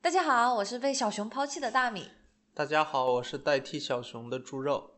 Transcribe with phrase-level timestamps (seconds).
[0.00, 2.08] 大家好，我是被小熊抛弃的大米。
[2.54, 4.94] 大家好，我是代替小熊的猪肉。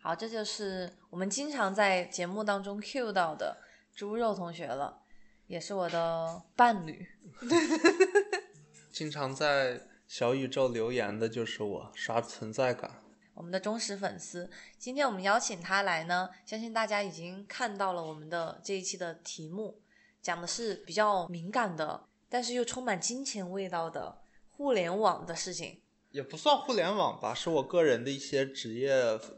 [0.00, 3.58] 好，这就是我们经常在节目当中 cue 到的
[3.94, 5.02] 猪肉同学了，
[5.46, 7.06] 也是我的伴侣。
[8.90, 13.02] 经常在小宇宙留言的就是我，刷存在感。
[13.34, 19.82] 我们的忠实粉丝，今天我们邀请他来呢，相信大家已经看到了我们的这一期的题目，
[20.22, 24.22] 讲的是比较敏感的，但是又充满金钱味道的
[24.56, 25.80] 互联网的事情。
[26.10, 28.94] 也不算互联网吧，是我个人的一些职业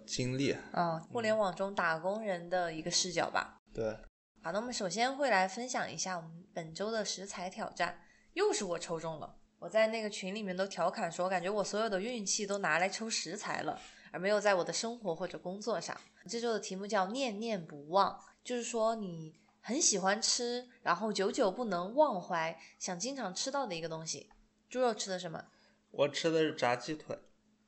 [0.07, 0.55] 经历。
[0.73, 3.59] 嗯，互联网中打工人的一个视角吧。
[3.73, 3.97] 对，
[4.43, 8.03] 好，那我们首先会来分享一下我们本周的食材挑战，
[8.35, 9.37] 又是我抽中了。
[9.59, 13.81] 我在那个群里面都调侃说，感觉我所有的运气都拿来抽食材了，
[14.13, 15.99] 而没有在我的生活或者工作上。
[16.29, 24.29] 这周的题目叫念念不忘，就是说你很喜欢吃，然后久久不能忘怀，想经常吃到的一个东西。
[24.69, 25.45] 猪肉吃的什么？
[25.91, 27.19] 我吃的是炸鸡腿，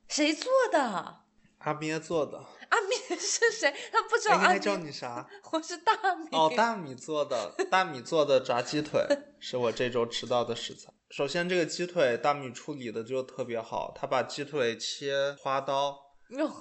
[0.07, 1.21] 谁做的？
[1.59, 2.37] 阿咩做的。
[2.69, 3.73] 阿咩是谁？
[3.91, 4.35] 他不知道。
[4.35, 5.27] 阿咩叫你啥？
[5.51, 6.27] 我是大米。
[6.31, 9.01] 哦，大米做的，大米做的炸鸡腿
[9.39, 10.91] 是我这周吃到的食材。
[11.09, 15.97] 首先，这个鸡腿大米处理的就特别好，他把鸡腿切花刀，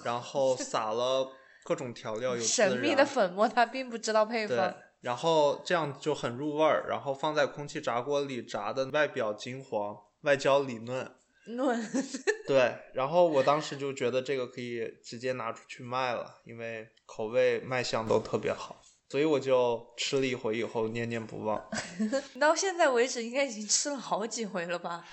[0.04, 1.30] 然后撒了
[1.64, 4.74] 各种调料，有神秘的粉末，他并不知道配方。
[5.00, 11.14] 然后这样就很入味儿，然后放在空气炸锅里炸的，外表金黄，外焦里嫩。
[11.46, 11.90] 嫩。
[12.46, 21.70] 对，然后我当时就觉得这个可以直接拿出去卖了，因为口味卖相都特别好，所以我就吃了一回以后念念不忘。
[22.38, 25.04] 到现在为止应该已经吃了好几回了吧？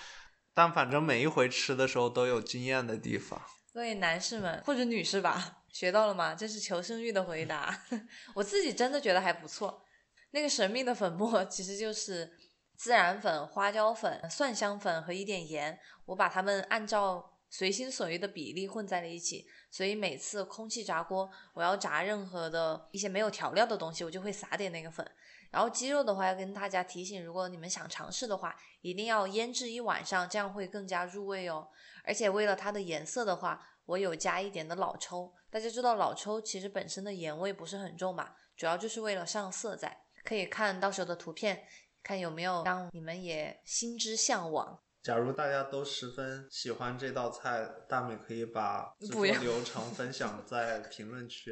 [0.53, 3.41] 但反正每一回吃的时候都有惊艳的地方。
[3.73, 6.35] 各位男士们或者女士吧，学到了吗？
[6.35, 7.83] 这是求生欲的回答。
[8.35, 9.83] 我自己真的觉得还不错。
[10.31, 12.29] 那个神秘的粉末其实就是。
[12.77, 19.47] 孜然粉、花椒粉、蒜香粉和一点盐，我把它们按照随心所欲的比例混在了一起。
[19.71, 25.05] 所以每次空气炸锅，我要炸任何的一些没有调料的东西，我就会撒点那个粉。
[25.51, 31.67] 然后鸡肉的话，要跟大家提醒，如果你们想尝试的话，一定要腌制一晚上，这样会更加入味哦。
[32.03, 35.33] 而且为了它的颜色的话，我有加一点的老抽。
[35.49, 40.01] 大家知道老抽其实本身的盐味不是很重嘛，主要就是为了上色在。
[40.23, 41.65] 可以看到时候的图片。
[42.05, 44.79] 看有没有让你们也心之向往。
[45.01, 51.51] 假如大家都十分喜欢这道菜，大美可以把制作流程分享在评论区。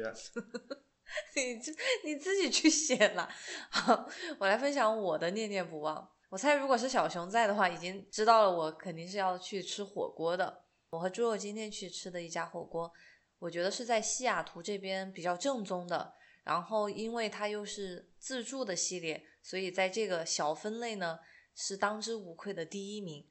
[1.34, 1.72] 你这
[2.04, 3.28] 你自己去写了。
[3.68, 6.08] 好，我来分享我的念念不忘。
[6.30, 10.62] 我猜如果是小熊在的话，已经知道了我肯定是要去吃火锅的。
[10.90, 12.92] 我和猪肉今天去吃的一家火锅，
[13.40, 16.14] 我觉得是在西雅图这边比较正宗的。
[16.44, 19.22] 然后因为它又是自助的系列。
[19.42, 21.18] 所以在这个小分类呢，
[21.54, 23.22] 是当之无愧的第一名。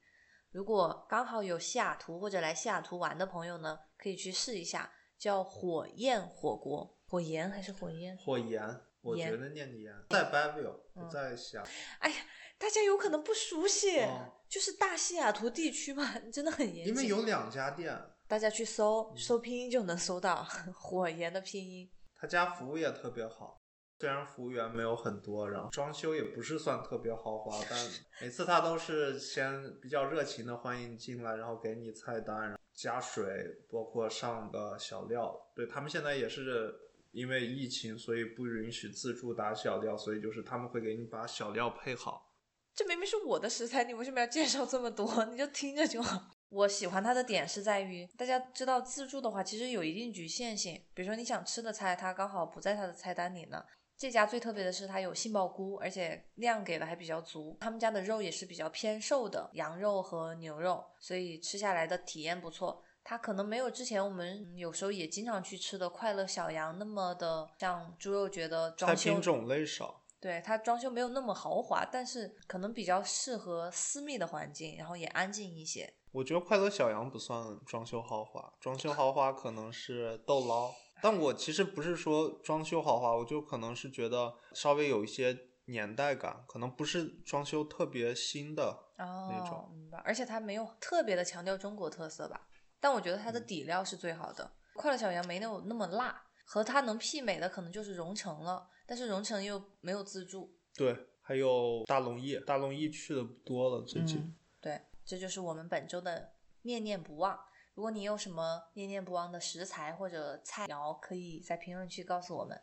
[0.52, 8.16] 如果刚好有西雅图或者来西雅图玩的朋友呢，可以去试一下，叫火焰火锅，火焰还是火焰？
[8.18, 8.62] 火焰，
[9.02, 11.64] 我觉得念的“炎在 Bavio，不在西雅。
[11.98, 12.16] 哎呀，
[12.60, 14.00] 大家有可能不熟悉，
[14.48, 16.94] 就是大西雅图地区嘛， 真的很严谨。
[16.94, 20.44] 因为有两家店，大家去搜搜拼音就能搜到
[20.78, 21.92] 火焰的拼音。
[22.16, 23.63] 他家服务也特别好。
[24.04, 27.80] 虽然服务员没有很多，然后装修也不是算特别豪华，但
[28.20, 33.24] 每次他都是先比较热情的欢迎进来，然后给你菜单，加水，
[33.72, 35.34] 包括上个小料。
[35.56, 36.76] 对他们现在也是
[37.14, 42.30] 因为疫情，所以不允许自助打小料，所以就是他们会给你把小料配好。
[42.76, 45.08] 这明明是我的食材，你为什么要介绍这么多？
[45.32, 46.22] 你就听着就好。
[46.50, 53.64] 我喜欢它的点是在于，大家知道自助的话，其实有一定局限性，比如说你想吃的菜，它刚好不在它的菜单里呢。
[54.04, 57.56] 这家最特别的是它有杏鲍菇，而且量给的还比较足。
[57.62, 62.84] 他们家的肉也是比较偏瘦的羊肉和牛肉，所以吃下来的体验不错。
[63.02, 70.02] 它可能没有之前我们有时候也经常去吃的快乐小羊那么的像猪肉，觉得装修种类少。
[70.20, 75.90] 对它装修没有那么豪华，但是可能比较适合私密的环境，然后也安静一些。
[76.12, 80.74] 我觉得快乐小羊不算装修豪华，装修豪华可能是豆捞。
[81.04, 89.70] 但我其实不是说装修豪华，我就可能是觉得稍微有一些年代感，可能不是装修特别新的那种。
[89.74, 89.98] 明白。
[90.06, 92.48] 而且它没有特别的强调中国特色吧？
[92.80, 94.50] 但我觉得它的底料是最好的。
[94.76, 100.56] 快乐小羊没有那么辣，和它能媲美的可能就是荣成了，但是荣成又没有自助。
[100.74, 104.34] 对，还有大龙燚，大龙燚去的不多了最近。
[104.62, 107.38] 对，这就是我们本周的念念不忘。
[107.76, 112.62] 如果你有什么念念不忘的食材或者菜肴，可以在评论区告诉我们。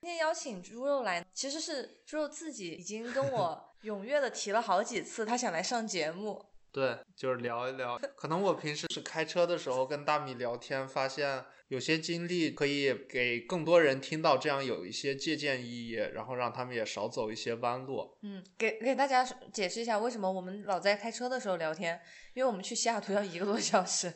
[0.00, 6.44] 今天邀请猪肉来，其实是猪肉自己已经跟我 踊跃的提了好几次，他想来上节目。
[6.72, 7.98] 对，就是聊一聊。
[8.16, 18.16] 可能我平时是开车的时候跟大米聊天，发现有些经历可以给更多人听到，这样有一些借鉴意义，然后让他们也少走一些弯路。
[18.22, 22.00] 嗯，给给大家解释一下为什么我们老在开车的时候聊天，
[22.34, 24.12] 因为我们去西雅图要一个多小时，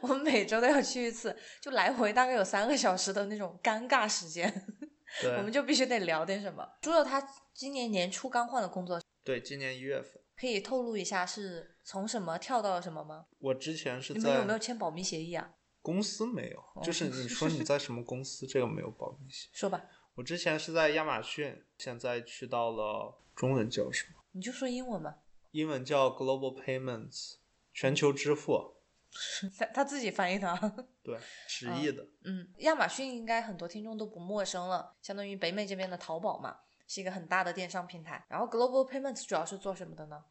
[0.00, 4.48] 我们每周都要去一次，就来回大概有三个小时的那种尴尬时间，
[5.20, 6.64] 对，我们就必须得聊点什么。
[6.82, 7.20] 猪肉他
[7.52, 10.22] 今年年初刚换的工作，对，今年一月份。
[10.38, 13.26] 可以透露一下是从什么跳到了什么吗？
[13.38, 15.54] 我之前是在你们有没有签保密协议啊？
[15.80, 19.50] 公司没有，就是你 说你在什么公司，这个没有保密协议。
[19.52, 19.84] 说吧。
[20.16, 24.20] 我之前是在亚马逊，现在去到了中文叫什么？
[24.32, 25.18] 你就说英文吧。
[25.52, 27.36] 英文叫 Global Payments，
[27.72, 28.74] 全球支付。
[29.56, 30.52] 他他自己翻译的。
[31.04, 31.16] 对，
[31.46, 32.04] 直译的。
[32.24, 36.56] 嗯，亚马逊应该很多听众都不陌生了，相当于北美这边的淘宝嘛。
[36.88, 40.24] 是一个很大的电商平台，然后 Global Payments 主要是做什么的呢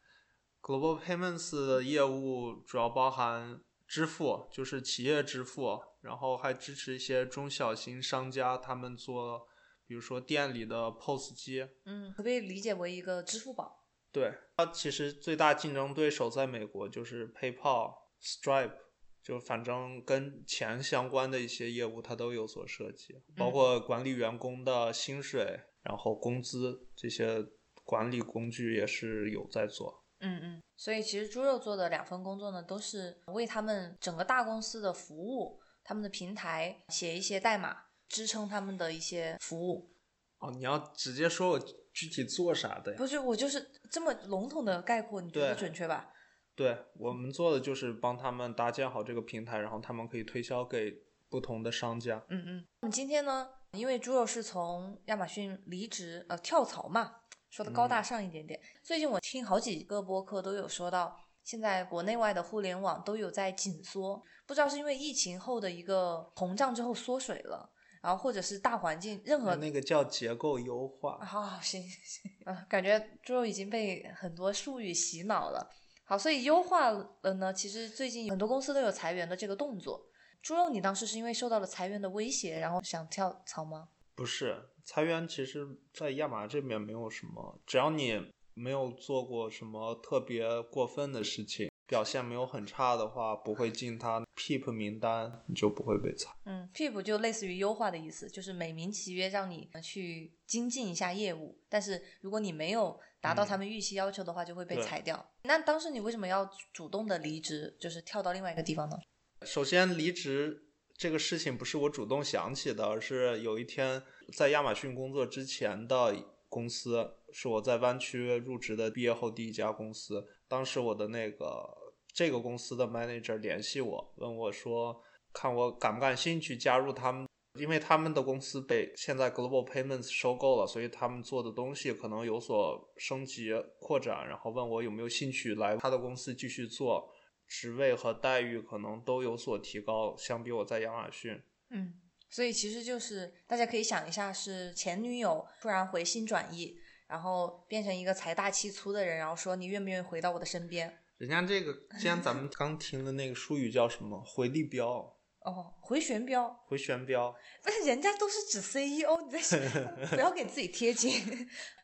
[0.65, 9.47] ？Global Payments 的业务主要包含支付，就是企业支付，然后还支持一些中小型商家，他们做，
[9.85, 11.67] 比如说店里的 POS 机。
[11.85, 13.85] 嗯，可不可以理解为一个支付宝？
[14.11, 18.73] 对，它其实最大竞争对手在美国就是 PayPal、Stripe，
[19.21, 25.59] 就反正跟钱相关的一些业务它都有所涉及，包括管理员工的薪水。
[25.83, 27.45] 然后工资这些
[27.83, 37.77] 管理工具也是有在做，嗯嗯，所以其实猪肉做的两份工作呢，都是为他们整个大公司的服务，他们的平台写一些代码，
[38.09, 39.93] 支撑他们的一些服务。
[40.39, 41.59] 哦，你要直接说我
[41.93, 42.97] 具体做啥的呀？
[42.97, 46.11] 不是，我就是这么笼统的概括，你觉得准确吧？
[46.55, 50.91] 对我们做的就是帮他们搭建好这个平台，然后他们可以推销给
[51.29, 52.23] 不同的商家。
[52.29, 53.49] 嗯嗯，我们今天呢？
[53.71, 57.13] 因为猪肉是从亚马逊离职，呃，跳槽嘛，
[57.55, 58.59] 说的高大上一点点。
[58.83, 67.71] 最近我听好几个播客都有说到，现在国内外的互联网都有在紧缩，不知道是因为疫情后的一个膨胀之后缩水了，
[68.01, 71.17] 然后或者是大环境任何那个叫结构优化。
[71.25, 75.65] 好，行行啊，感觉猪肉已经被很多术语洗脑了。
[76.03, 80.05] 好，所以优化了呢，其实最近很多公司都有裁员的这个动作。
[80.41, 83.87] 猪肉，你当时是因为受到了裁员的威胁，然后想跳槽吗？
[84.15, 88.17] 不是，裁员其实，在亚马这边没有什么，只要你
[88.53, 96.33] 没有做过什么特别过分的事情，表现没有很差的话，不会进他 PEP 名单，你就不会被裁。
[96.45, 105.29] 嗯，PEP 就类似于优化的意思，就是美名其曰让你去精进一下业务，但是如果你没有达到他们预期要求的话，就会被裁掉。
[105.43, 108.97] 那当时你为什么要主动的离职，就是跳到另外一个地方呢？
[109.41, 110.64] 首先，离职
[110.97, 114.01] 这个事情不是我主动想起的，而是有一天
[114.33, 116.15] 在亚马逊工作之前的
[116.47, 120.25] 公司，是我在湾区入职的毕业后第一家公司。
[120.47, 121.67] 当时我的那个
[122.13, 125.01] 这个公司的 manager 联系我，问我说，
[125.33, 127.27] 看我感不感兴趣加入他们，
[127.59, 133.51] 因为他们的公司被现在 Global Payments 收购了，所以他们做的东西可能有所升级
[133.81, 137.11] 扩展，然后问我有没有兴趣来他的公司继续做。
[137.47, 141.41] 职位和待遇可能都有所提高，相比我在亚马逊。
[141.69, 141.93] 嗯，
[142.29, 146.77] 所以其实就是大家可以想一下，是前女友突然回心转意，
[147.07, 151.01] 然后变成一个财大气粗的人，然后说你愿不愿意回到我的身边？
[151.17, 155.14] 人家这个，既然咱们刚听的那个术语叫什么回力镖。
[155.45, 157.33] 哦，回旋镖，回旋镖，
[157.63, 159.39] 不是人家都是指 CEO，你在
[160.09, 161.11] 不要给自己贴金。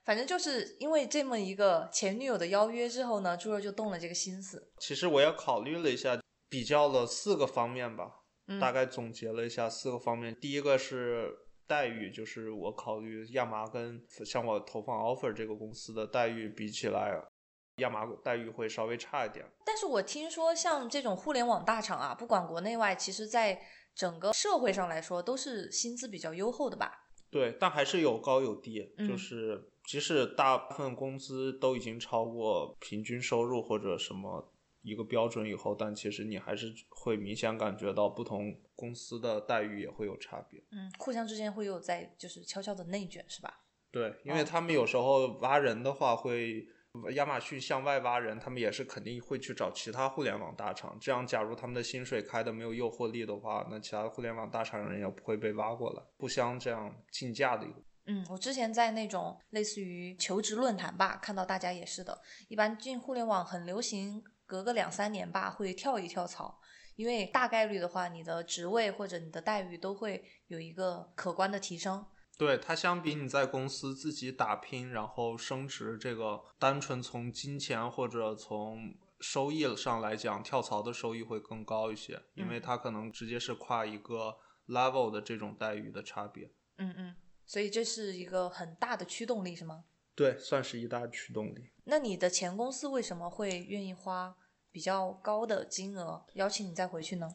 [0.04, 4.72] 反正就是因为这么一个前女友的邀约之后呢，猪肉就动了这个心思。
[4.80, 8.10] 其实我也考虑了一下，比较了四个方面吧，
[8.60, 10.36] 大概总结了一下四个方面。
[10.42, 11.32] 第一个是
[11.68, 17.22] 待遇，就是我考虑亚麻跟向我投放 offer 这个公司的待遇比起来。
[17.82, 23.62] 亚麻待遇会稍微差一点，但是我听说像这种互联网大厂啊，不管国内外，其实在
[23.94, 27.10] 整个社会上来说都是薪资比较优厚的吧？
[27.30, 40.62] 对，但还是有高有低，就是即使大部分工资都已经超过平均收入或者什么一个标准以后，但其实你还是会明显感觉到不同公司的待遇也会有差别。
[40.72, 43.62] 嗯，互相之间会有在就是悄悄的内卷，是吧？
[43.92, 46.68] 对，因为他们有时候挖人的话会。
[47.14, 50.98] 亚马逊向外挖人，他们也是肯定会去找其他互联网大厂。
[51.00, 57.82] 这样，假如他们的薪水开的没有诱惑力的话，那其他的互联网大厂人也不会被挖过来，互相这样竞价的一个。
[58.08, 62.20] 嗯，我之前在那种类似于求职论坛吧，看到大家也是的。
[62.50, 66.60] 一般进互联网很流行，隔个两三年吧会跳一跳槽，
[66.98, 72.06] 因为大概率的话，你的职位或者你的待遇都会有一个可观的提升。
[72.42, 84.36] 对它相比你在公司自己打拼然后升职，这个单纯从金钱或者从收益上来讲，跳槽的收益会更高一些，因为嗯它可能直接是跨一个
[84.70, 86.52] level 的这种待遇的差别。
[86.80, 89.84] 嗯嗯，所以这是一个很大的驱动力，是吗？
[90.16, 91.70] 对，算是一大驱动力。
[91.84, 94.36] 那你的前公司为什么会愿意花
[94.72, 97.30] 比较高的金额邀请你再回去呢？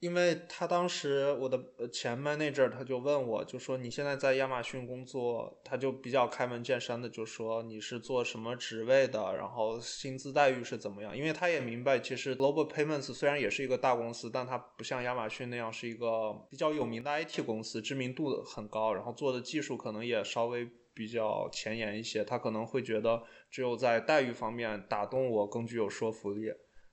[0.00, 11.14] 因为他当时我的呃前 manager 他就问我，就说你现在在亚马逊工作，他就比较开门见山的就说你是做什么职位的，然后薪资待遇是怎么样？
[11.14, 26.50] 因为他也明白，其实 Global Payments 虽然也是一个大公司，但它不像亚马逊那样是一个比较有名的 IT 公司，知名度很高，然后做的技术可能也稍微比较前沿一些，他可能会觉得只有在待遇方面打动我更具有说服力。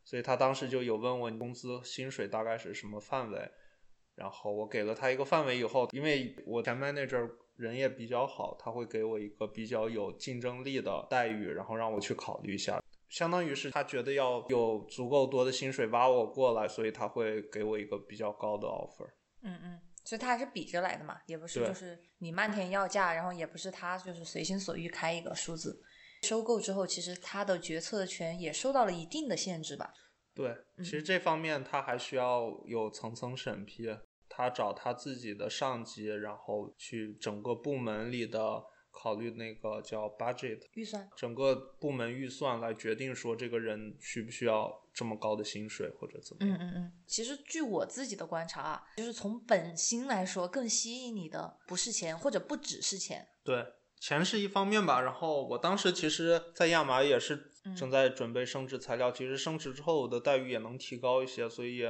[0.08, 3.52] 所以他当时就有问我工资薪水大概是什么范围，
[4.16, 12.82] 然后我给了他一个范围以后，因为我前 manager 人也比较好，他会给我一个比较有竞争力的待遇，然后让我去考虑一下。
[13.10, 19.10] 相当于是他觉得要有足够多的薪水挖我过来，所以他会给我一个比较高的 offer。
[19.42, 25.84] 嗯嗯，所以他还是比着来的嘛，也不是就是你漫天要价，然后也不是他就是随心所欲开一个数字。
[26.24, 29.94] 收购之后，其实他的决策权也受到了一定的限制吧。
[30.34, 33.88] 对，其实这方面他还需要有层层审批，
[34.30, 46.58] 他找他自己的上级，然后去整个部门里的考虑那个叫 budget 预算，整个部门预算来决定说这个人需不需要这么高的薪水或者怎么样。
[46.58, 46.92] 嗯嗯嗯。
[47.08, 53.28] 其实据我自己的观察啊，就是从本心来说，更吸引你的不是钱，或者不只是钱。
[53.44, 53.66] 对，
[54.00, 55.02] 钱是一方面吧。
[55.02, 61.84] 然后我当时其实，在亚麻也是正在准备升职材料，其实升职之后我的待遇也能提高一些，所以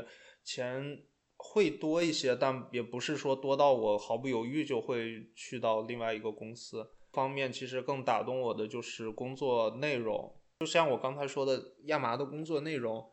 [0.44, 1.04] 钱
[1.36, 6.90] 会多一些，但也不是说多到我毫不犹豫就会去到另外一个公司。
[7.12, 13.10] 方面其实更打动我的就是工作内容，就像我刚才说的，亚麻的工作内容。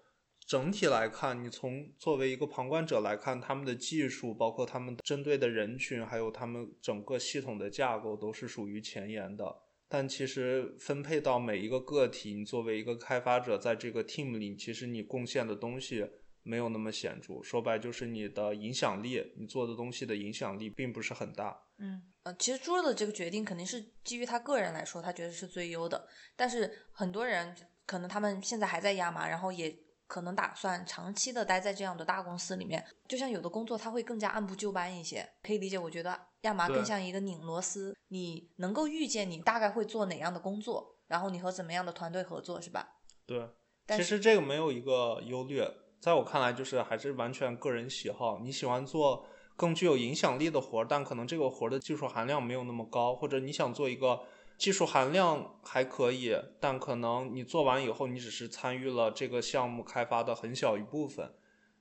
[0.47, 9.45] 整体来看，你从作为一个旁观者来看，他们的技术，包括他们针对的人群，还有他们整个系统的架构，都是属于前沿的。
[9.89, 16.05] 但其实分配到每一个个体，你作为一个开发者，在这个 team 里，其实你贡献的东西
[16.43, 17.43] 没有那么显著。
[17.43, 21.57] 说白就是你的影响力，你做的东西的影响力并不是很大。
[21.79, 26.07] 嗯，呃，其实猪肉的这个决定肯定是基于他个人来说，他觉得是最优的。
[26.37, 27.55] 但是很多人
[27.87, 29.75] 可能他们现在还在压麻，然后也
[30.15, 32.85] 可能打算长期的待在这样的大公司里面。
[33.09, 35.77] 就像有的工作，他会更加按部就班一些，可以理解。
[35.77, 42.89] 我觉得亚麻更像一个拧螺丝，你能够预见你大概会做哪样的工作，然后你和怎么样的团队合作，是吧？
[43.27, 43.45] 对，
[43.85, 45.69] 但其实这个没有一个优劣，
[46.01, 48.39] 在我看来就是还是完全个人喜好。
[48.39, 54.21] 你喜欢做更具有影响力的活儿，但可能这个活儿的技术含量没有那么高，或者你想做一个
[54.57, 61.33] 技术含量还可以，但可能你做完以后，你只是参与了这个项目开发的很小一部分，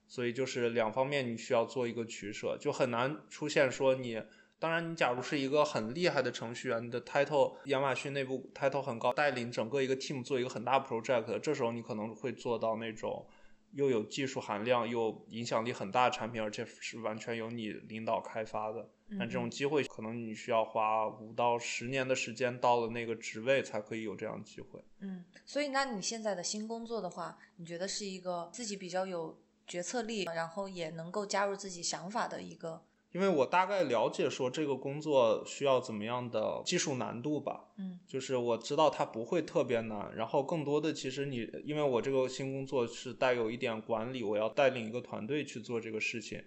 [0.08, 4.22] 所以就是两方面你需要做一个取舍，就很难出现说你。
[4.60, 13.27] 当然，你假如是一个很厉害的程序员，你的 title 亚马逊内部 title 很高，带领整个一个 team 做一个很大 project，这时候你可能会做到那种
[13.74, 18.89] 又有技术含量又影响力很大的产品，而且是完全由你领导开发的。
[19.20, 24.84] 但这种嗯机会可能你需要花五到十年的时间，到了那个职位才可以有这样的机会。
[25.01, 38.00] 嗯，所以那你现在的新工作的话，你觉得是一个自己比较有决策力，然后也能够加入自己想法的一个，因为我大概了解说这个工作需要怎么样的技术难度吧，嗯。
[38.08, 46.43] 就是我知道它不会特别难，然后更多的其实你，因为我这个新工作是带有一点管理，我要带领一个团队去做这个事情，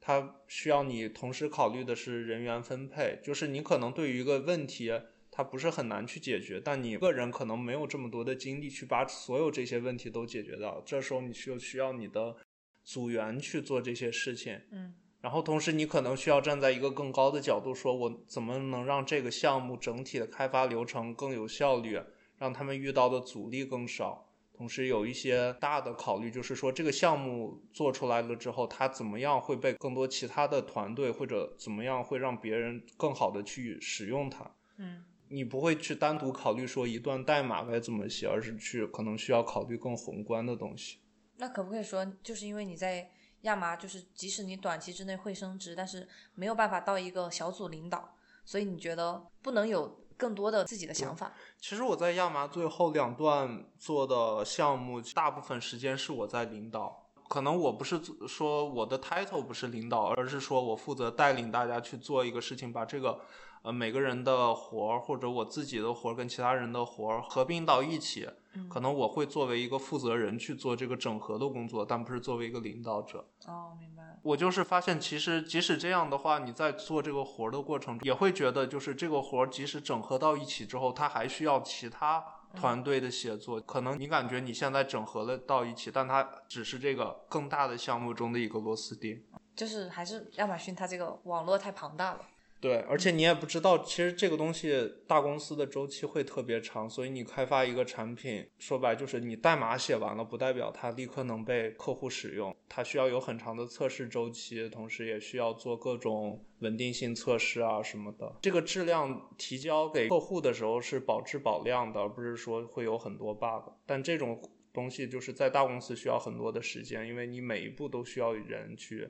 [0.00, 4.92] 它需要你同时考虑的是人员分配，就是你可能对于一个问题，
[5.30, 12.36] 它不是很难去解决，但你个人可能没有这么多的精力去把所有这些问题都解决掉，这时候你就需要你的
[12.84, 22.00] 组员去做这些事情，嗯然后同时，你可能需要站在一个更高的角度，说我怎么能让这个项目整体的开发流程更有效率，
[22.38, 24.26] 让他们遇到的阻力更少。
[24.56, 34.50] 同时，有一些大的考虑，就是说这个项目做出来了之后，它怎么样会被更多其他的团队，或者怎么样会让别人更好的去使用它。
[34.76, 40.98] 嗯你不会去单独考虑说一段代码该怎么写，而是去可能需要考虑更宏观的东西。
[41.36, 43.08] 那可不可以说，就是因为你在
[43.42, 51.32] 亚麻，就是即使你短期之内会升职，但是没有办法到一个小组领导，所以你觉得不能有更多的自己的想法？
[51.58, 56.99] 其实我在亚麻最后两段做的项目，大部分时间是我在领导。
[57.30, 63.20] 可能我不是说我的 title 不是领导，而是说我负责带领大家去做一个事情，把这个
[63.62, 73.24] 呃每个人的活儿或者我自己的活儿跟其他人的活儿合并到一起，嗯可能我会作为一个负责人去做这个整合的工作，但不是作为一个领导者。
[73.46, 74.18] 哦，明白。
[74.24, 82.22] 我就是发现，其实即使这样的话，你在做这个活儿的过程中，也会觉得，就是这个活儿即使整合到一起之后，它还需要其他
[82.54, 83.60] 团队的协作。
[83.60, 89.22] 可能你感觉你现在整合了到一起，但它只是这个更大的项目中的一个螺丝钉。
[89.56, 92.20] 就是还是亚马逊它这个网络太庞大了。
[92.60, 108.36] 对，而且你也不知道，其实这个东西大公司的周期会特别长，所以你开发一个产品，说白就是你代码写完了，不代表它立刻能被客户使用，它需要有很长的测试周期，同时也需要做各种稳定性测试啊什么的。
[108.42, 113.72] 这个质量提交给客户的时候是保质保量的，而不是说会有很多 bug。
[113.86, 114.38] 但这种
[114.70, 119.08] 东西就是在大公司需要很多的时间，因为你每一步都需要人去。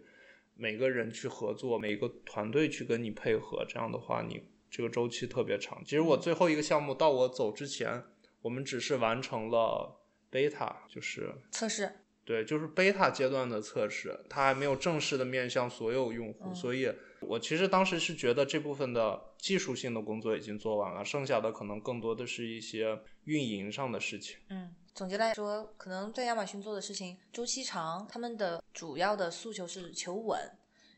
[0.60, 5.82] 每个人去合作，每个团队去跟你配合，这样的话，你这个周期特别长。
[5.84, 8.04] 其实我最后一个项目到我走之前，
[8.42, 9.98] 我们只是完成了
[10.30, 11.90] beta，就是测试，
[12.26, 24.36] 对，就是 beta 阶段的测试，它还没有正式的面向所有用户，嗯所以我其实当时是觉得这部分的技术性的工作已经做完了，剩下的可能更多的是一些运营上的事情。
[24.50, 30.38] 嗯，总结来说，可能在亚马逊做的事情周期长，他们的主要的诉求是求稳。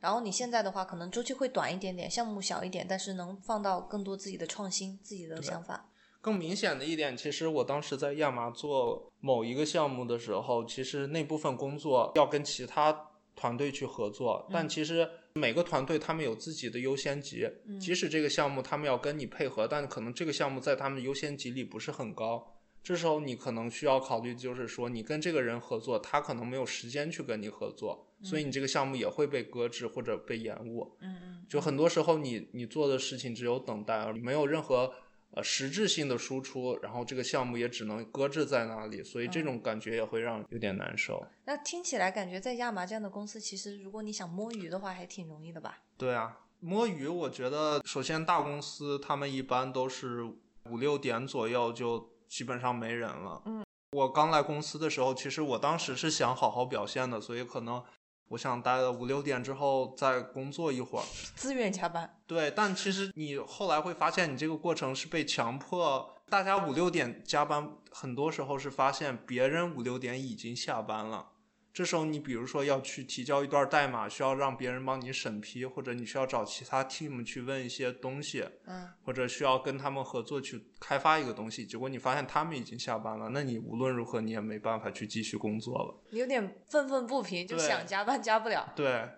[0.01, 5.89] 然后你现在的话，可能周期会短一点点，项目小一点，但是能放到更多自己的创新、自己的想法。
[6.21, 17.49] 更明显的一点，其实我当时在亚麻做某一个项目的时候，其实那部分工作要跟其他团队去合作，但其实每个团队他们有自己的优先级，
[17.81, 22.61] 即使这个项目他们要跟你配合，但可能这个项目在他们的优先级里不是很高。
[22.83, 30.97] 这时候你可能需要考虑，就是说你跟这个人合作，他可能没有时间去跟你合作，所以你这个项目也会被搁置或者被延误。
[31.01, 34.93] 嗯嗯，就很多时候你你做的事情只有等待，而没有任何
[35.31, 41.25] 呃实质性的输出，然后这个项目也只能搁置在那里，所以这种感觉也会让有点难受。
[41.45, 45.79] 那听起来感觉在亚麻这样的公司，其实如果你想摸鱼的话，还挺容易的吧？
[45.97, 50.25] 对啊，摸鱼，我觉得首先大公司他们一般都是
[50.69, 53.43] 五六点左右就基本上没人了。
[53.45, 57.85] 嗯，我刚来公司的时候，其实我当时是想好好表现的，所以可能
[58.29, 61.05] 我想待到五六点之后再工作一会儿。
[61.37, 62.19] 自愿加班。
[62.27, 66.17] 对，但其实你后来会发现，你这个过程是被强迫。
[66.31, 71.33] 大家五六点加班，很多时候是发现别人五六点已经下班了。
[71.73, 86.03] 这时候你比如说要去提交一段代码，需要让别人帮你审批，或者你需要找其他 team 去问一些东西，嗯，或者需要跟他们合作去开发一个东西，结果你发现他们已经下班了，那你无论如何你也没办法去继续工作了。
[86.11, 88.71] 你有点愤愤不平，就想加班加不了。
[88.77, 89.09] 对，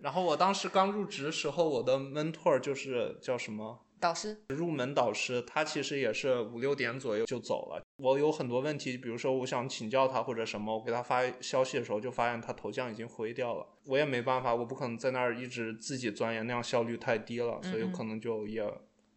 [0.00, 3.82] 然后我当时刚入职的时候，我的 mentor 就是叫什么？
[3.98, 7.82] 导师，入门导师，他其实也是五六点左右就走了。
[7.96, 13.66] 我有很多问题，比如说我想请教他或者什么，我给他发消息的时候，就发现他头像已经灰掉了。
[13.86, 18.62] 我也没办法，我不可能在那儿一直自己钻研，那样效率太低了，所以可能就也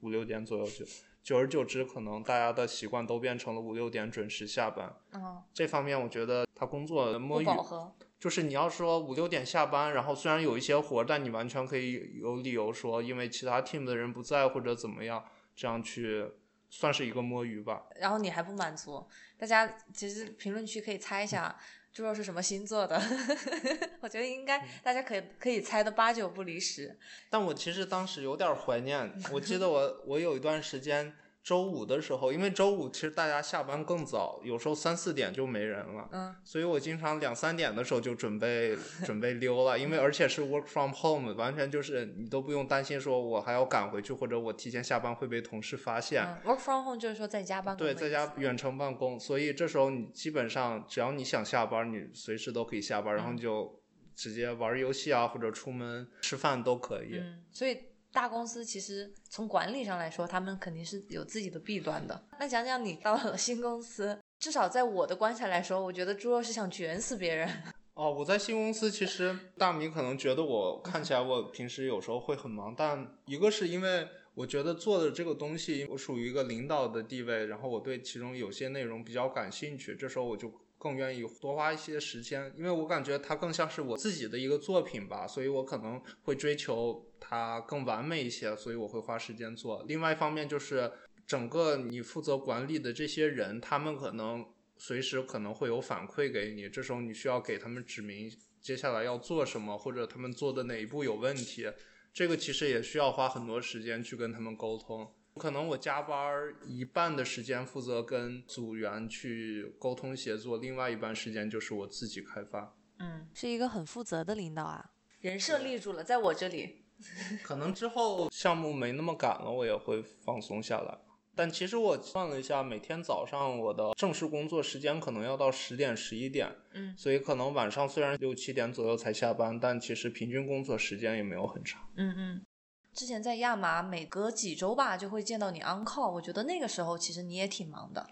[0.01, 0.85] 五六点左右就。
[1.21, 4.95] 久而久之，可能大家的习惯都变成了五六点准时下班。
[5.13, 7.93] 嗯，这方面，我觉得他工作的摸不鱼饱和。
[8.17, 15.23] 就是你要说五六点下班，然后虽然有一些活儿，但你完全可以有理由说，因为其他 team 的人不在或者怎么样，
[15.55, 16.25] 这样去
[16.69, 17.83] 算是一个摸鱼吧。
[17.95, 19.05] 然后你还不满足，
[19.37, 21.55] 大家其实评论区可以猜一下
[21.91, 23.01] 猪肉是什么星座的，
[24.01, 26.97] 我觉得应该大家可以可以猜的八九不离十。
[27.29, 46.23] 但我其实当时有点怀念， 我记得我我有一段时间周五的时候，因为周五其实大家下班更早，有时候三四点就没人了，嗯，所以我经常两三点的时候就准备 准备溜了，因为而且是 work from home，完全就是你都不用担心说我还要赶回去，或者我提前下班会被同事发现。
[46.23, 53.81] 嗯，work from home 就是说在家办公对，在家远程办公，所以这时候你基本上只要你想下班，你随时都可以下班，然后嗯你就
[54.13, 57.17] 直接玩游戏啊，或者出门吃饭都可以。
[57.17, 57.77] 嗯，所以
[58.11, 62.23] 大公司其实从管理上来说，他们肯定是有自己的弊端的。
[62.39, 67.49] 那讲讲你到了新公司，至少在我的观察来说，我觉得猪肉是想卷死别人。
[67.93, 89.83] 哦，我在新公司，其实大米可能觉得我看起来我平时有时候会很忙，但一个是因为我觉得做的这个东西，我属于一个领导的地位，然后我对其中有些内容比较感兴趣，这时候我就更愿意多花一些时间，因为我感觉它更像是我自己的一个作品吧，所以我可能会追求它更完美一些，所以我会花时间做。
[89.87, 90.91] 另外一方面就是
[91.27, 94.45] 整个你负责管理的这些人，他们可能
[94.77, 101.71] 随时可能会有反馈给你，这时候你需要给他们指明接下来要做什么，或者他们做的哪一步有问题。
[102.11, 105.13] 这个其实也需要花很多时间去跟他们沟通。
[105.35, 112.75] 可能我加班儿一半的时间负责跟组员去沟通协作，另外一半时间就是我自己开发。
[112.97, 116.83] 嗯，是一个很负责的领导啊，人设立住了，在我这里。
[117.43, 120.97] 可能之后项目没那么赶了，我也会放松下来。
[121.35, 131.81] 但其实我算了一下，每天早上我的正式工作时间可能要到十点十一点，嗯，所以可能晚上虽然六七点左右才下班，但其实平均工作时间也没有很长。
[131.95, 132.45] 嗯嗯。
[132.91, 138.05] 之前在亚麻，每隔几周吧就会见到你 on call，我觉得那个时候其实你也挺忙的。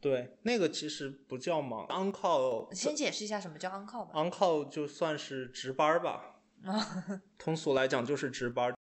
[0.00, 2.72] 对，那个其实不叫忙，on call。
[2.72, 4.12] 先解释一下什么叫 on call 吧。
[4.14, 6.29] on call 就算是值班吧，
[7.38, 8.74] 通俗来讲就是值班。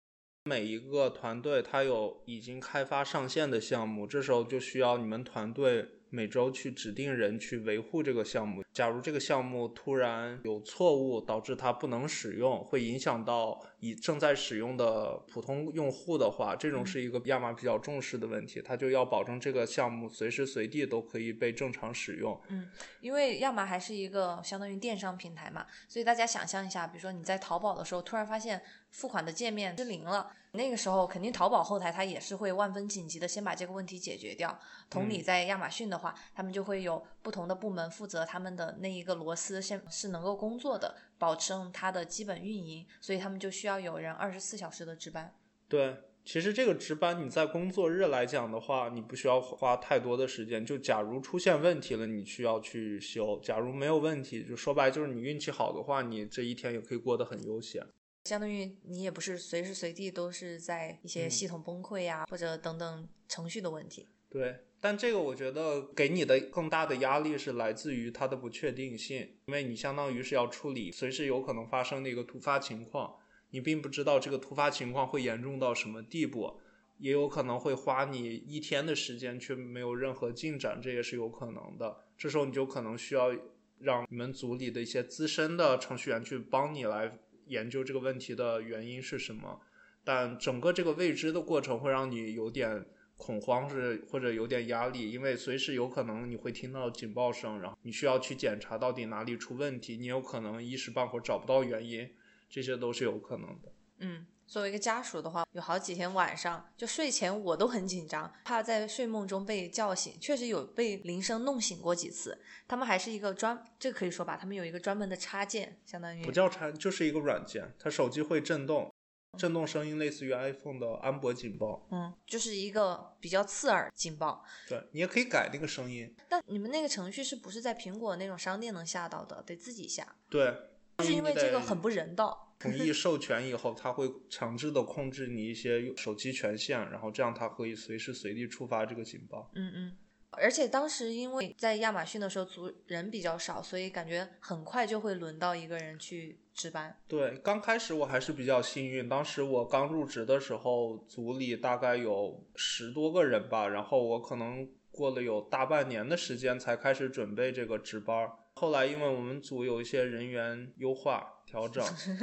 [0.46, 8.64] 每一个团队它有已经开发上线的项目，这时候就需要你们团队每周去指定人去维护这个项目。
[8.74, 22.40] 假如这个项目突然有错误，导致它不能使用，会影响到已正在使用的普通用户的话，这种是一个亚马比较重视的问题，它就要保证这个项目随时随地都可以被正常使用。
[22.50, 22.68] 嗯
[23.02, 34.60] 因为亚马还是一个相当于电商平台嘛，所以大家想象一下，比如说你在淘宝的时候，突然发现付款的界面失灵了，那个时候肯定淘宝后台它也是会万分紧急的先把这个问题解决掉。
[34.90, 45.34] 同理，在亚马逊的话，他们就会有不同的部门负责他们的那一个螺丝先是能够工作的，保证它的基本运营，所以他们就需要有人二十四小时的值班。
[45.68, 50.66] 对，其实这个值班你在工作日来讲的话，你不需要花太多的时间。
[50.66, 57.86] 就假如出现问题了，你需要去修；假如没有问题，就说白就是你运气好的话，你这一天也可以过得很悠闲。
[58.26, 64.08] 相当于你也不是随时随地都是在一些嗯系统崩溃呀、或者等等程序的问题。
[64.30, 73.16] 对，但这个我觉得给你的更大的压力是来自于它的不确定性，因为你相当于是要处理随时有可能发生的一个突发情况，
[73.50, 76.60] 你并不知道这个突发情况会严重到什么地步，
[77.00, 82.06] 也有可能会花你一天的时间却没有任何进展，这也是有可能的。
[82.16, 83.36] 这时候你就可能需要
[83.80, 87.18] 让你们组里的一些资深的程序员去帮你来
[87.50, 89.60] 研究这个问题的原因是什么。
[90.04, 92.86] 但整个这个未知的过程会让你有点
[93.18, 102.10] 恐慌是或者有点压力，因为随时有可能你会听到警报声，然后你需要去检查到底哪里出问题，你有可能一时半会儿找不到原因，
[102.50, 103.72] 这些都是有可能的。
[104.00, 110.20] 嗯，作为一个家属的话，有好几天晚上就睡前我都很紧张，怕在睡梦中被叫醒。
[110.20, 112.36] 确实有被铃声弄醒过几次。
[112.68, 118.92] 他们还是一个专，这可以说吧，他们有一个专门的插件，相当于不叫插，就是一个软件，它手机会震动，
[119.38, 121.88] 震动声音类似于 iPhone 的安博警报。
[121.92, 124.44] 嗯，就是一个比较刺耳警报。
[124.68, 126.12] 对你也可以改那个声音。
[126.28, 129.44] 但你们那个程序是不是在苹果那种商店能下到的？
[129.44, 130.56] 得自己下，对，
[130.98, 132.48] 就是因为这个很不人道。
[132.60, 139.50] 同意授权以后，它会强制的控制你一些手机权限，然后这样它可以随时随地触发这个警报。
[139.56, 139.98] 嗯嗯。
[140.32, 146.96] 而且当时因为在亚马逊的时候组人比较少，所以感觉很快就会轮到一个人去值班。
[147.08, 158.32] 对，刚开始我还是比较幸运，当时我刚入职的时候，组里大概有十多个人吧，然后我可能过了有大半年的时间才开始准备这个值班儿。
[158.60, 161.82] 后来因为我们组有一些人员优化调整，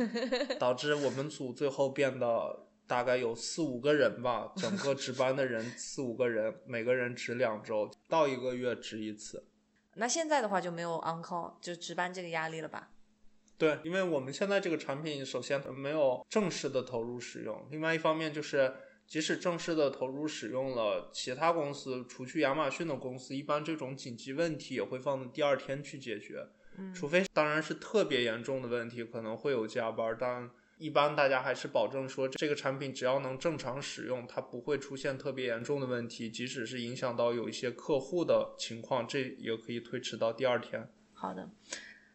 [0.61, 9.47] 导致我们组最后变得大概有四五个人吧，整个值班的人 四五个人，每个人值两周，到一个月值一次。
[9.95, 12.91] 那现在的话就没有 on call 就值班这个压力了吧？
[13.57, 18.75] 对，因为我们现在这个产品，首先没有正式的投入使用，另外一方面就是，
[19.07, 40.91] 即使正式的投入使用了，其他公司除去亚马逊的公司，一般这种紧急问题也会放到第二天去解决，嗯除非当然是特别严重的问题，可能会有加班，但一般大家还是保证说这个产品只要能正常使用，它不会出现特别严重的问题，即使是影响到有一些客户的情况，这也可以推迟到第二天。
[41.15, 41.49] 好的，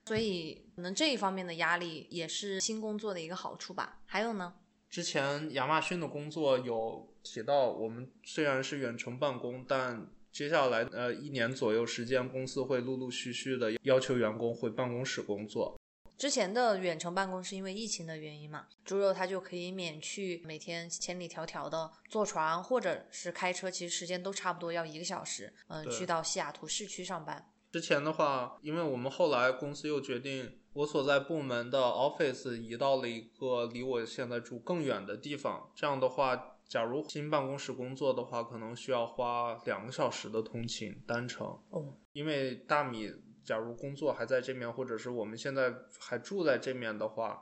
[0.06, 4.01] 所以可能这一方面的压力也是新工作的一个好处吧。
[4.06, 4.54] 还有呢？
[4.91, 15.80] 之前亚马逊的工作有提到，我们虽然是远程办公，但接下来呃一年左右时间，公司会陆陆续续的要求员工回办公室工作。
[16.17, 27.50] 之前的远程办公是因为疫情的原因嘛，猪肉他就可以免去每天千里迢迢的坐船或者是开车，其实时间都差不多要一个小时，嗯、对去到西雅图市区上班。
[27.71, 35.71] 之前的话，因为我们后来公司又决定，我所在部门的 office 移到了一个离我现在住更远的地方。
[35.73, 41.47] 这样的话，假如新办公室工作的话，可能需要花两个小时的通勤单程。
[41.69, 43.10] 哦，因为大米
[43.41, 47.41] 假如工作还在这面，或者是我们现在还住在这面的话，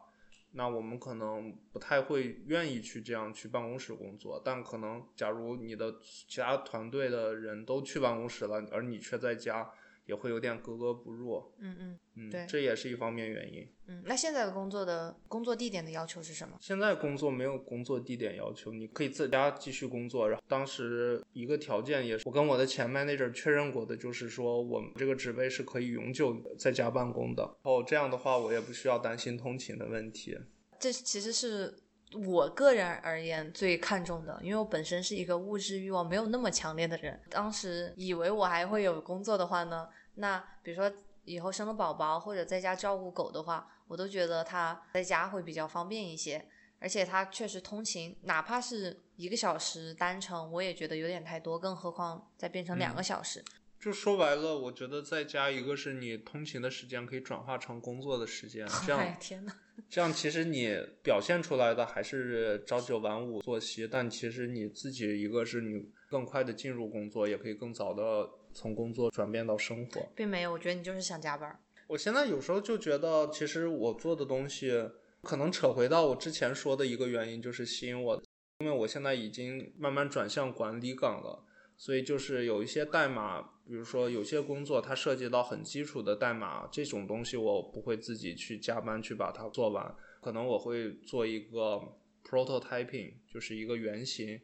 [0.52, 4.40] 那我们可能不太会愿意去这样去办公室工作。
[4.46, 5.96] 但可能假如你的
[6.28, 9.72] 其他团队的人都去办公室了，而你却在家，
[10.10, 11.42] 也会有点格格不入。
[11.60, 13.66] 嗯嗯嗯，对这也是一方面原因。
[13.88, 14.02] 嗯。
[14.06, 16.58] 那现在的工作的工作地点的要求是什么？
[16.60, 20.28] 现在工作没有工作地点要求，你可以在家继续工作。
[20.28, 27.44] 然后当时一个条件也是我跟我的前 manager 确认过的，就是说我们这个职位是可以永久在家办公的。
[27.62, 30.36] 哦，这样的话我也不需要担心通勤的问题。
[30.80, 31.78] 这其实是
[32.26, 37.20] 我个人而言最看重的，因为我本身是一个物质欲望没有那么强烈的人。
[37.30, 39.88] 当时以为我还会有工作的话呢，
[40.20, 40.92] 那比如说
[41.26, 46.46] 以后生了宝宝或者在家照顾狗的话，我都觉得他在家会比较方便一些。
[46.82, 53.44] 而且他确实通勤，哪怕是一个小时单程，我也觉得有点太多，更何况再变成两个小时。
[53.82, 59.54] 就说白了，我觉得在家一个是你通勤的时间可以转化成工作的时间，这样 哎天呐，
[59.90, 70.06] 这样其实你表现出来的还是朝九晚五作息，但其实你自己一个是你更快的进入工作，也可以更早的从工作转变到生活。
[70.14, 71.58] 并没有，我觉得你就是想加班。
[71.88, 74.90] 我现在有时候就觉得，其实我做的东西
[75.22, 78.22] 可能扯回到我之前说的一个原因，就是吸引我，
[78.60, 81.46] 因为我现在已经慢慢转向管理岗了，
[81.78, 91.82] 所以就是有一些代码，比如说有些工作它涉及到很基础的代码，这种东西我不会自己去加班去把它做完，可能我会做一个
[92.28, 94.42] prototyping，就是一个原型。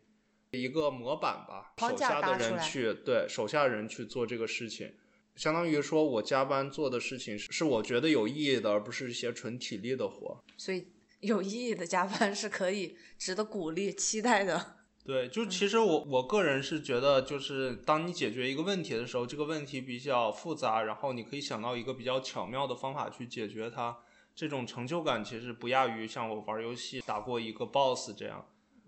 [0.56, 4.94] 一个模板吧，手下的人去对手下人去做这个事情，
[5.36, 10.44] 相当于说我加班做的事情是是我觉得有意义的，而不是一些纯体力的活。
[10.58, 10.88] 所以
[11.20, 14.78] 有意义的加班是可以值得鼓励、期待的。
[15.06, 23.96] 对，就其实我我个人是觉得，就是当你解决一个问题的时候，这个问题比较复杂，然后你可以想到一个比较巧妙的方法去解决它，
[24.34, 28.48] 这种成就感其实不亚于像我玩游戏打过一个 BOSS 这样。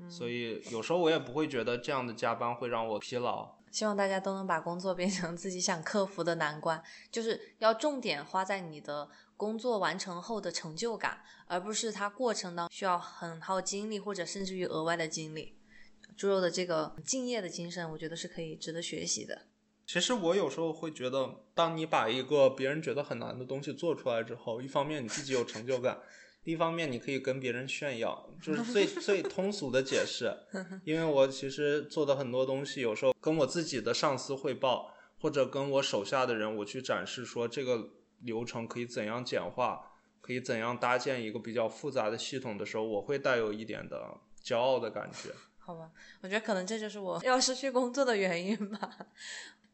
[0.10, 3.56] 所以有时候我也不会觉得这样的加班会让我疲劳。
[3.72, 6.82] 希望大家都能把工作变成自己想克服的难关，
[7.12, 15.58] 就是要重点花在你的工作完成后的成就感，而不是它过程当中需要很耗精力或者甚至于额外的精力。
[16.16, 19.44] 猪肉的这个敬业的精神，我觉得是可以值得学习的。
[19.86, 26.00] 其实我有时候会觉得，当你把一个别人觉得很难的东西做出来之后，一方面你自己有成就感，
[26.48, 30.34] 另一方面你可以跟别人炫耀，就是最 最通俗的解释。
[30.86, 37.90] 因为我其实做的很多东西，有时候跟我自己的上司汇报，或者跟我手下的人我去展示说这个
[38.22, 45.30] 流程可以怎样简化，可以怎样搭建一个比较复杂的系统的时候，我会带有一点的骄傲的感觉。
[45.60, 48.90] 好吧，我觉得可能这就是我要失去工作的原因吧。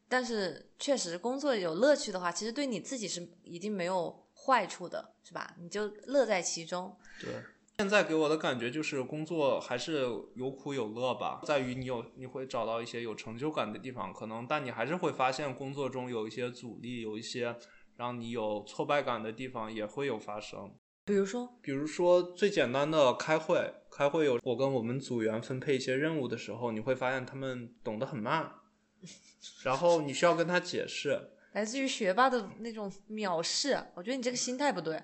[0.08, 5.54] 但是确实，工作有乐趣的话，其实对你自己是一定没有坏处的，是吧？
[5.58, 6.94] 你就乐在其中。
[7.20, 7.32] 对，
[7.78, 17.56] 现在给我的感觉就是工作还是有苦有乐吧，在于你有你会找到一些有成就感的地方，可能但你还是会发现工作中有一些阻力，有一些
[17.96, 20.74] 让你有挫败感的地方也会有发生。
[21.06, 28.50] 比如说，比如说最简单的开会，开会有我跟我们组员分配一些任务的时候，你会发现他们懂得很慢，
[29.62, 31.30] 然后你需要跟他解释。
[31.54, 35.00] 来自于学霸的那种藐视，我觉得你这个心态不对。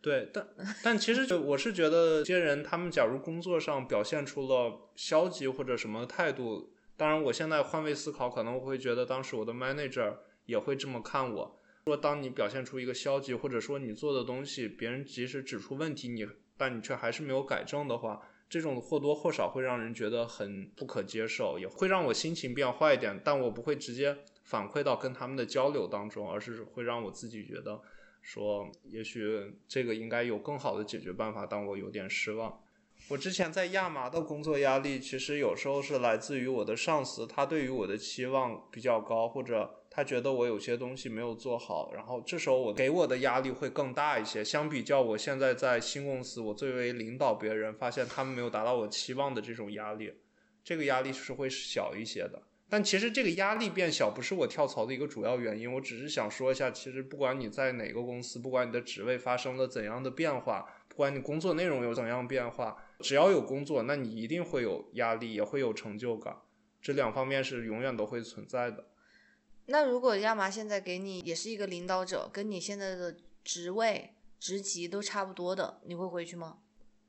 [0.00, 0.48] 对，但
[0.80, 10.14] 但其实我是觉得，这些人他们假如工作上表现出了消极或者什么态度，当然我现在换位思考，可能我会觉得当时我的 manager
[10.46, 16.24] 也会这么看我，说当你表现出一个消极，或者说你做的东西别人即使指出问题，你
[16.56, 24.16] 但你却还是没有改正的话，这种或多或少会让人觉得很不可接受，也会让我心情变坏一点，但我不会直接
[24.48, 27.82] 反馈到跟他们的交流当中，而是会让我自己觉得。
[28.22, 32.60] 说，也许这个应该有更好的解决办法，但我有点失望。
[33.08, 44.42] 我之前在亚麻的工作压力，其实有时候是来自于我的上司，他对于我的期望比较高，或者他觉得我有些东西没有做好，然后这时候我给我的压力会更大一些。
[44.42, 50.12] 相比较我现在在新公司，我作为领导别人，发现他们没有达到我期望的这种压力，
[50.64, 52.42] 这个压力是会小一些的。
[52.70, 66.36] 但其实这个压力变小不是我跳槽的一个主要原因，我只是想说一下，其实不管你在哪个公司，不管你的职位发生了怎样的变化，不管你工作内容有怎样变化，只要有工作，那你一定会有压力，也会有成就感，
[66.82, 68.84] 这两方面是永远都会存在的。
[69.66, 76.58] 那如果亚麻现在给你也是一个领导者，跟你现在的职位、职级都差不多的，你会回去吗？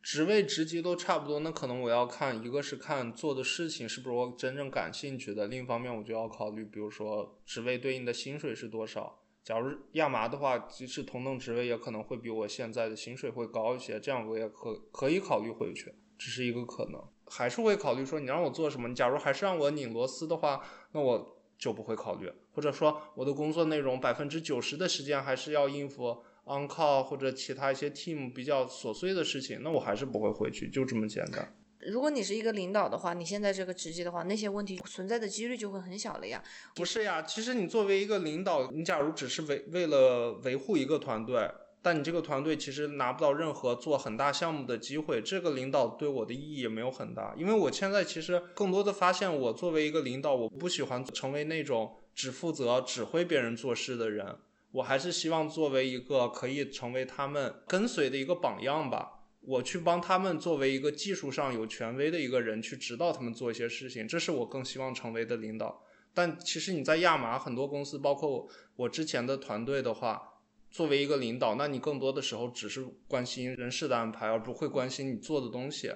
[0.02, 17.04] 职位职级都差不多，那可能我要看一个是看做的事情是不是我真正感兴趣的，另一方面我就要考虑，比如说职位对应的薪水是多少，假如亚麻的话，即使同等职位，也可能会比我现在的薪水会高一些，这样我也可可以考虑回去，这是一个可能。
[17.28, 18.88] 还是会考虑说，你让我做什么？
[18.88, 22.32] 你假如还是让我拧螺丝的话，那我就不会考虑。
[22.54, 31.56] 或者说，我的工作内容百分之九十的时间还是要应付 on call 或者其他一些 team 比较琐碎的事情，那我还是不会回去，就这么简单。
[31.80, 36.44] 如果你是一个领导的话，你现在这个职级的话，那些问题存在的几率就会很小了呀。
[36.76, 41.50] 不是呀，其实你作为一个领导，你假如只是为为了维护一个团队，
[41.82, 47.34] 但你这个团队其实拿不到任何做很大项目的机会，这个领导对我的意义也没有很大。
[47.38, 54.36] 因为我现在其实更多的发现，我作为一个领导，我不喜欢成为那种只负责指挥别人做事的人，
[54.72, 59.16] 我还是希望作为一个可以成为他们跟随的一个榜样吧。
[59.42, 65.82] 我去帮他们作为一个技术上有权威的一个人去指导他们做一些事情，这是我更希望成为的领导。
[66.14, 70.22] 但其实你在亚麻很多公司，包括我之前的团队的话，
[70.70, 75.92] 作为一个领导，那你更多的时候只是关心人事的安排，而不会关心你做的东西。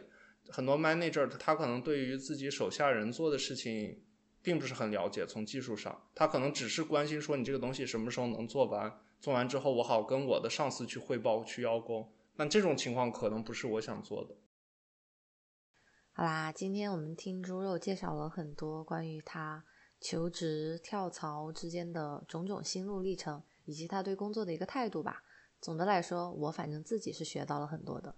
[0.47, 4.01] 很多 manager 他可能对于自己手下人做的事情
[4.43, 12.13] 并不是很了解，从技术上，他可能只是关心说你这个东西什么时候能做完，做完之后我好跟我的上司去汇报去邀功。
[12.35, 14.35] 那这种情况可能不是我想做的。
[16.11, 19.63] 好啦，今天我们听猪肉介绍了很多关于他
[20.01, 25.23] 求职跳槽之间的种种心路历程，以及他对工作的一个态度吧。
[25.61, 28.15] 总的来说，我反正自己是学到了很多的。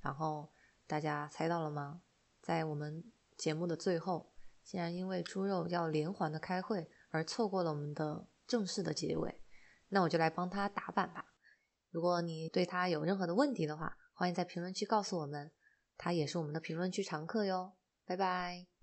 [0.00, 0.50] 然后
[0.88, 2.02] 大家猜到了吗？
[2.42, 3.04] 在我们
[3.36, 4.29] 节目的最后，
[4.62, 9.40] 竟然因为猪肉要连环的开会而错过了我们的正式的结尾，
[9.88, 11.26] 那我就来帮他打板吧。
[11.90, 15.50] 如果你对他有任何的问题的话，欢迎在评论区告诉我们，
[15.96, 17.72] 他也是我们的评论区常客哟。
[18.04, 18.79] 拜拜。